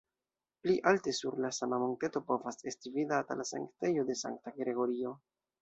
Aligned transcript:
Pli 0.61 0.71
alte 0.91 1.11
sur 1.17 1.35
la 1.45 1.51
sama 1.57 1.79
monteto 1.83 2.23
povas 2.31 2.59
esti 2.73 2.95
vidata 2.97 3.39
la 3.43 3.49
sanktejo 3.53 4.11
de 4.11 4.21
sankta 4.27 4.59
Gregorio. 4.61 5.17